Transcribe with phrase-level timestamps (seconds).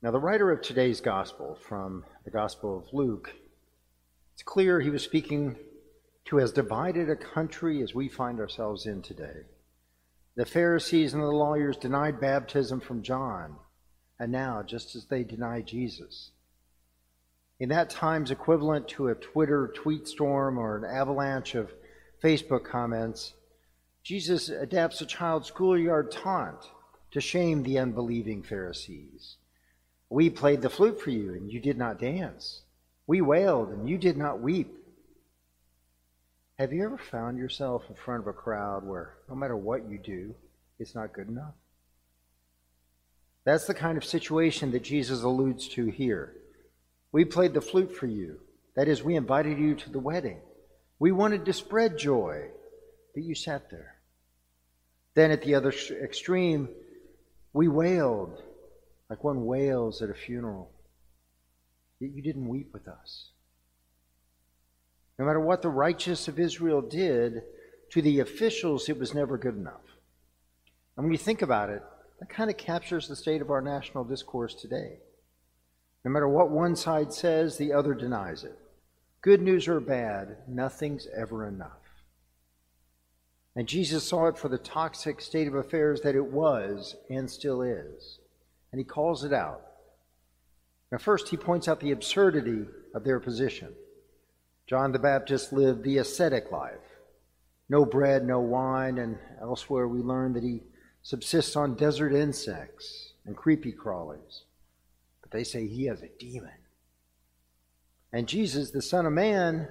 [0.00, 3.32] Now, the writer of today's gospel, from the Gospel of Luke,
[4.32, 5.56] it's clear he was speaking
[6.26, 9.40] to as divided a country as we find ourselves in today.
[10.36, 13.56] The Pharisees and the lawyers denied baptism from John,
[14.20, 16.30] and now, just as they deny Jesus.
[17.58, 21.72] In that time's equivalent to a Twitter tweet storm or an avalanche of
[22.22, 23.34] Facebook comments,
[24.04, 26.70] Jesus adapts a child's schoolyard taunt
[27.10, 29.38] to shame the unbelieving Pharisees.
[30.10, 32.62] We played the flute for you, and you did not dance.
[33.06, 34.74] We wailed, and you did not weep.
[36.58, 39.98] Have you ever found yourself in front of a crowd where no matter what you
[39.98, 40.34] do,
[40.78, 41.54] it's not good enough?
[43.44, 46.34] That's the kind of situation that Jesus alludes to here.
[47.12, 48.40] We played the flute for you.
[48.76, 50.40] That is, we invited you to the wedding.
[50.98, 52.48] We wanted to spread joy,
[53.14, 53.96] but you sat there.
[55.14, 56.68] Then at the other extreme,
[57.52, 58.42] we wailed
[59.08, 60.70] like one wails at a funeral.
[62.00, 63.30] Yet you didn't weep with us.
[65.18, 67.42] No matter what the righteous of Israel did,
[67.90, 69.96] to the officials it was never good enough.
[70.96, 71.82] And when you think about it,
[72.20, 74.98] that kind of captures the state of our national discourse today.
[76.04, 78.58] No matter what one side says, the other denies it.
[79.20, 81.72] Good news or bad, nothing's ever enough.
[83.56, 87.62] And Jesus saw it for the toxic state of affairs that it was and still
[87.62, 88.20] is.
[88.72, 89.62] And he calls it out.
[90.90, 93.74] Now, first, he points out the absurdity of their position.
[94.66, 96.80] John the Baptist lived the ascetic life
[97.70, 100.62] no bread, no wine, and elsewhere we learn that he
[101.02, 104.42] subsists on desert insects and creepy crawlies.
[105.20, 106.50] But they say he has a demon.
[108.12, 109.68] And Jesus, the Son of Man,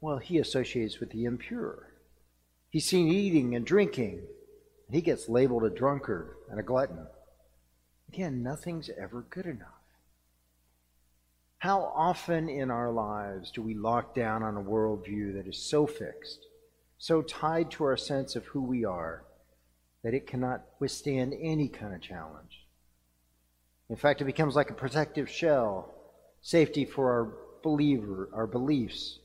[0.00, 1.92] well, he associates with the impure.
[2.68, 4.22] He's seen eating and drinking,
[4.86, 7.06] and he gets labeled a drunkard and a glutton.
[8.12, 9.68] Again, nothing's ever good enough.
[11.58, 15.86] How often in our lives do we lock down on a worldview that is so
[15.86, 16.44] fixed,
[16.98, 19.22] so tied to our sense of who we are,
[20.02, 22.66] that it cannot withstand any kind of challenge?
[23.88, 25.94] In fact, it becomes like a protective shell,
[26.42, 27.32] safety for our
[27.62, 29.20] believer, our beliefs,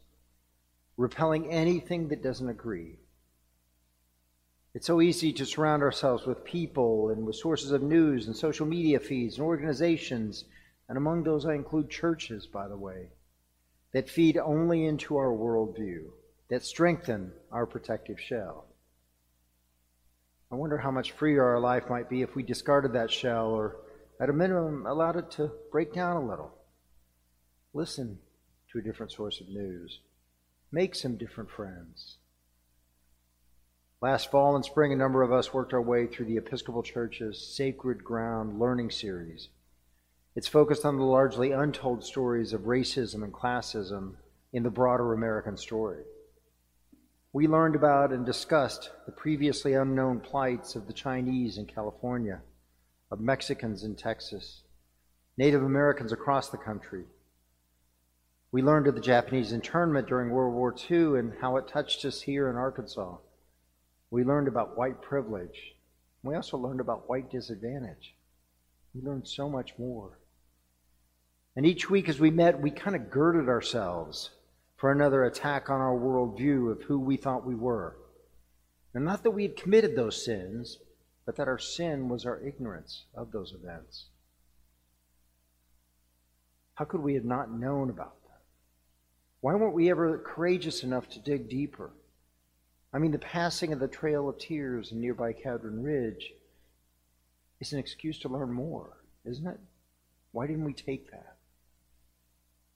[0.95, 2.99] repelling anything that doesn't agree.
[4.75, 8.65] It's so easy to surround ourselves with people and with sources of news and social
[8.65, 10.43] media feeds and organizations,
[10.89, 13.07] and among those I include churches, by the way,
[13.93, 16.07] that feed only into our worldview,
[16.49, 18.65] that strengthen our protective shell.
[20.51, 23.77] I wonder how much freer our life might be if we discarded that shell or,
[24.19, 26.53] at a minimum, allowed it to break down a little.
[27.73, 28.19] Listen
[28.73, 30.01] to a different source of news.
[30.69, 32.17] Make some different friends.
[34.01, 37.55] Last fall and spring, a number of us worked our way through the Episcopal Church's
[37.55, 39.47] Sacred Ground Learning Series.
[40.35, 44.15] It's focused on the largely untold stories of racism and classism
[44.51, 46.03] in the broader American story.
[47.31, 52.41] We learned about and discussed the previously unknown plights of the Chinese in California,
[53.09, 54.63] of Mexicans in Texas,
[55.37, 57.05] Native Americans across the country.
[58.51, 62.21] We learned of the Japanese internment during World War II and how it touched us
[62.21, 63.17] here in Arkansas.
[64.15, 65.75] We learned about white privilege.
[66.23, 68.15] We also learned about white disadvantage.
[68.93, 70.19] We learned so much more.
[71.57, 74.29] And each week as we met, we kind of girded ourselves
[74.77, 77.97] for another attack on our worldview of who we thought we were.
[78.93, 80.79] And not that we had committed those sins,
[81.25, 84.05] but that our sin was our ignorance of those events.
[86.75, 88.39] How could we have not known about them?
[89.41, 91.91] Why weren't we ever courageous enough to dig deeper?
[92.95, 96.31] I mean, the passing of the Trail of Tears in nearby Cadron Ridge
[97.59, 99.59] is an excuse to learn more, isn't it?
[100.31, 101.35] Why didn't we take that?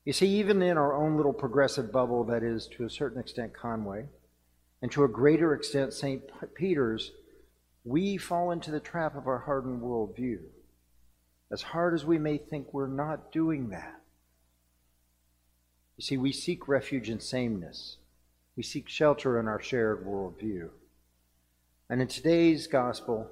[0.04, 3.54] You see, even in our own little progressive bubble that is, to a certain extent,
[3.54, 4.08] Conway,
[4.82, 6.22] and to a greater extent, St.
[6.54, 7.14] Peter's,
[7.86, 10.40] we fall into the trap of our hardened worldview.
[11.50, 14.02] As hard as we may think, we're not doing that.
[15.96, 17.96] You see, we seek refuge in sameness.
[18.60, 20.68] We seek shelter in our shared worldview.
[21.90, 23.32] And in today's gospel,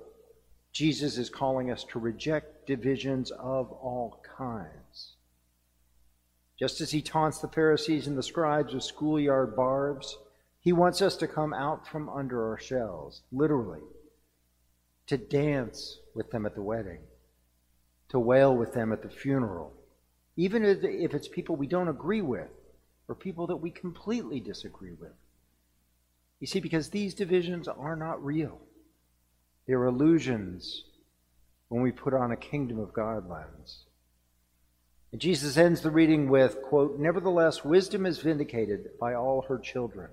[0.72, 5.16] Jesus is calling us to reject divisions of all kinds.
[6.58, 10.18] Just as he taunts the Pharisees and the scribes with schoolyard barbs,
[10.62, 13.84] he wants us to come out from under our shells, literally,
[15.08, 17.02] to dance with them at the wedding,
[18.08, 19.74] to wail with them at the funeral,
[20.38, 22.48] even if it's people we don't agree with
[23.08, 25.14] or people that we completely disagree with.
[26.40, 28.60] You see, because these divisions are not real,
[29.66, 30.84] they're illusions
[31.70, 33.86] when we put on a kingdom of God lens.
[35.12, 40.10] And Jesus ends the reading with, quote, Nevertheless, wisdom is vindicated by all her children.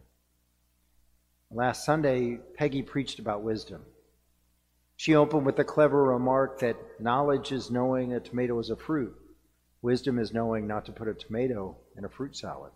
[1.51, 3.83] Last Sunday, Peggy preached about wisdom.
[4.97, 9.15] She opened with the clever remark that knowledge is knowing a tomato is a fruit.
[9.83, 12.73] Wisdom is knowing not to put a tomato in a fruit salad.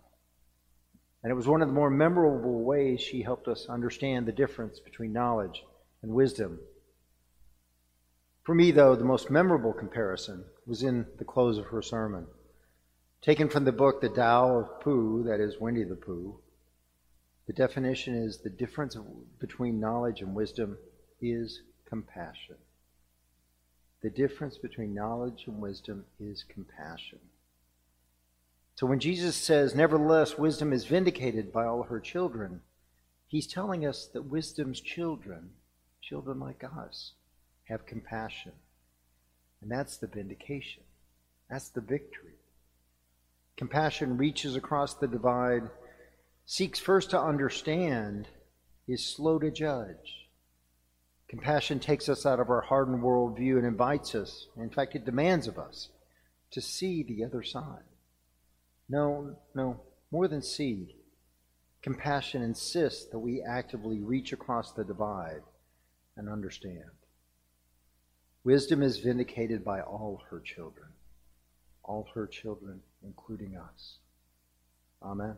[1.21, 4.79] And it was one of the more memorable ways she helped us understand the difference
[4.79, 5.63] between knowledge
[6.01, 6.59] and wisdom.
[8.43, 12.27] For me, though, the most memorable comparison was in the close of her sermon.
[13.21, 16.39] Taken from the book The Tao of Pooh, that is Winnie the Pooh,
[17.49, 18.95] the definition is the difference
[19.39, 20.77] between knowledge and wisdom
[21.19, 22.57] is compassion.
[24.01, 27.17] The difference between knowledge and wisdom is compassion.
[28.79, 32.61] So when Jesus says, Nevertheless, wisdom is vindicated by all her children,
[33.27, 35.49] he's telling us that wisdom's children,
[36.01, 37.11] children like us,
[37.65, 38.53] have compassion.
[39.61, 40.83] And that's the vindication.
[41.49, 42.35] That's the victory.
[43.57, 45.69] Compassion reaches across the divide,
[46.45, 48.29] seeks first to understand,
[48.87, 50.29] is slow to judge.
[51.27, 55.47] Compassion takes us out of our hardened worldview and invites us, in fact, it demands
[55.47, 55.89] of us,
[56.51, 57.83] to see the other side.
[58.89, 59.79] No, no,
[60.11, 60.95] more than see.
[61.81, 65.43] Compassion insists that we actively reach across the divide
[66.17, 66.89] and understand.
[68.43, 70.89] Wisdom is vindicated by all her children,
[71.83, 73.97] all her children, including us.
[75.01, 75.35] Amen.